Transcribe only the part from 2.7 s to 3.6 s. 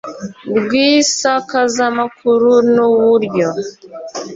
n uburyo